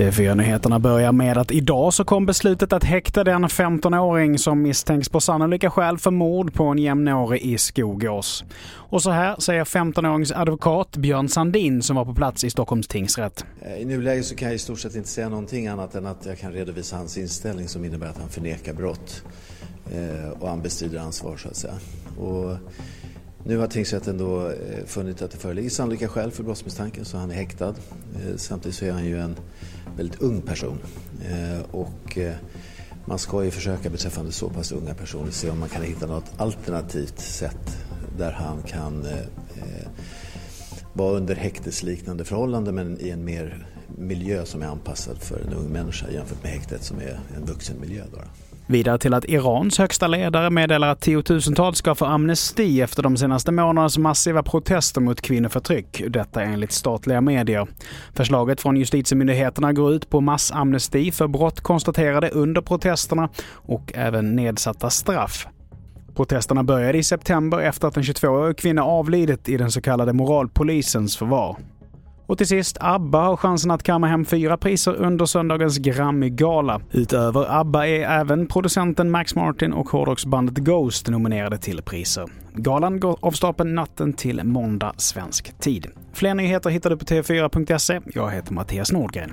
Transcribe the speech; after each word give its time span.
TV4-nyheterna 0.00 0.78
börjar 0.78 1.12
med 1.12 1.38
att 1.38 1.50
idag 1.50 1.94
så 1.94 2.04
kom 2.04 2.26
beslutet 2.26 2.72
att 2.72 2.84
häkta 2.84 3.24
den 3.24 3.44
15-åring 3.44 4.38
som 4.38 4.62
misstänks 4.62 5.08
på 5.08 5.20
sannolika 5.20 5.70
skäl 5.70 5.98
för 5.98 6.10
mord 6.10 6.54
på 6.54 6.64
en 6.64 6.78
jämnårig 6.78 7.42
i 7.42 7.58
Skogås. 7.58 8.44
Och 8.72 9.02
så 9.02 9.10
här 9.10 9.36
säger 9.40 9.64
15-årings 9.64 10.32
advokat 10.36 10.96
Björn 10.96 11.28
Sandin 11.28 11.82
som 11.82 11.96
var 11.96 12.04
på 12.04 12.14
plats 12.14 12.44
i 12.44 12.50
Stockholms 12.50 12.88
tingsrätt. 12.88 13.44
Eh, 13.62 13.82
I 13.82 13.84
nuläget 13.84 14.26
så 14.26 14.36
kan 14.36 14.48
jag 14.48 14.54
i 14.54 14.58
stort 14.58 14.80
sett 14.80 14.94
inte 14.94 15.08
säga 15.08 15.28
någonting 15.28 15.66
annat 15.66 15.94
än 15.94 16.06
att 16.06 16.26
jag 16.26 16.38
kan 16.38 16.52
redovisa 16.52 16.96
hans 16.96 17.18
inställning 17.18 17.68
som 17.68 17.84
innebär 17.84 18.06
att 18.06 18.18
han 18.18 18.28
förnekar 18.28 18.72
brott 18.72 19.22
eh, 19.92 20.30
och 20.30 20.48
han 20.48 20.62
bestrider 20.62 20.98
ansvar 20.98 21.36
så 21.36 21.48
att 21.48 21.56
säga. 21.56 21.74
Och 22.18 22.56
nu 23.44 23.58
har 23.58 23.66
tingsrätten 23.66 24.18
då 24.18 24.48
eh, 24.48 24.84
funnit 24.86 25.22
att 25.22 25.30
det 25.30 25.38
föreligger 25.38 25.70
sannolika 25.70 26.08
skäl 26.08 26.30
för 26.30 26.42
brottsmisstanken 26.42 27.04
så 27.04 27.16
han 27.16 27.30
är 27.30 27.34
häktad. 27.34 27.68
Eh, 27.68 28.36
samtidigt 28.36 28.76
så 28.76 28.84
är 28.84 28.92
han 28.92 29.04
ju 29.04 29.20
en 29.20 29.36
väldigt 29.96 30.22
ung 30.22 30.40
person. 30.40 30.78
Eh, 31.24 31.60
och 31.70 32.18
man 33.04 33.18
ska 33.18 33.44
ju 33.44 33.50
försöka 33.50 33.90
beträffande 33.90 34.32
så 34.32 34.48
pass 34.48 34.72
unga 34.72 34.94
personer 34.94 35.30
se 35.30 35.50
om 35.50 35.58
man 35.58 35.68
kan 35.68 35.82
hitta 35.82 36.06
något 36.06 36.32
alternativt 36.36 37.18
sätt 37.18 37.78
där 38.18 38.32
han 38.32 38.62
kan 38.62 39.06
vara 40.92 41.16
under 41.16 41.34
häktesliknande 41.34 42.24
förhållanden 42.24 42.74
men 42.74 43.00
i 43.00 43.10
en 43.10 43.24
mer 43.24 43.66
miljö 44.00 44.44
som 44.44 44.62
är 44.62 44.66
anpassad 44.66 45.18
för 45.18 45.40
en 45.40 45.54
ung 45.54 45.72
människa 45.72 46.06
jämfört 46.10 46.42
med 46.42 46.52
häktet 46.52 46.82
som 46.84 46.98
är 46.98 47.20
en 47.36 47.44
vuxen 47.44 47.80
miljö. 47.80 48.02
Då. 48.12 48.18
Vidare 48.70 48.98
till 48.98 49.14
att 49.14 49.24
Irans 49.24 49.78
högsta 49.78 50.06
ledare 50.06 50.50
meddelar 50.50 50.88
att 50.88 51.00
tiotusentals 51.00 51.78
ska 51.78 51.94
få 51.94 52.04
amnesti 52.04 52.80
efter 52.80 53.02
de 53.02 53.16
senaste 53.16 53.52
månadernas 53.52 53.98
massiva 53.98 54.42
protester 54.42 55.00
mot 55.00 55.20
kvinnoförtryck. 55.20 56.02
Detta 56.08 56.42
enligt 56.42 56.72
statliga 56.72 57.20
medier. 57.20 57.68
Förslaget 58.14 58.60
från 58.60 58.76
justitiemyndigheterna 58.76 59.72
går 59.72 59.92
ut 59.92 60.10
på 60.10 60.20
massamnesti 60.20 61.12
för 61.12 61.28
brott 61.28 61.60
konstaterade 61.60 62.30
under 62.30 62.60
protesterna 62.60 63.28
och 63.52 63.92
även 63.94 64.36
nedsatta 64.36 64.90
straff. 64.90 65.46
Protesterna 66.16 66.64
började 66.64 66.98
i 66.98 67.02
september 67.02 67.58
efter 67.58 67.88
att 67.88 67.96
en 67.96 68.02
22-årig 68.02 68.56
kvinna 68.56 68.82
avlidit 68.82 69.48
i 69.48 69.56
den 69.56 69.70
så 69.70 69.80
kallade 69.80 70.12
moralpolisens 70.12 71.16
förvar. 71.16 71.56
Och 72.30 72.38
till 72.38 72.46
sist, 72.46 72.76
ABBA 72.80 73.20
har 73.20 73.36
chansen 73.36 73.70
att 73.70 73.82
kamma 73.82 74.06
hem 74.06 74.24
fyra 74.24 74.56
priser 74.56 74.94
under 74.94 75.26
söndagens 75.26 75.78
Grammy-gala. 75.78 76.80
Utöver 76.90 77.60
ABBA 77.60 77.86
är 77.86 78.20
även 78.20 78.46
producenten 78.46 79.10
Max 79.10 79.34
Martin 79.34 79.72
och 79.72 79.88
hårdrocksbandet 79.88 80.54
Ghost 80.54 81.08
nominerade 81.08 81.58
till 81.58 81.82
priser. 81.82 82.28
Galan 82.54 83.00
går 83.00 83.18
av 83.20 83.32
stapeln 83.32 83.74
natten 83.74 84.12
till 84.12 84.44
måndag 84.44 84.92
svensk 84.96 85.58
tid. 85.58 85.86
Fler 86.12 86.34
nyheter 86.34 86.70
hittar 86.70 86.90
du 86.90 86.96
på 86.96 87.04
tv4.se. 87.04 88.00
Jag 88.14 88.30
heter 88.30 88.52
Mattias 88.52 88.92
Nordgren. 88.92 89.30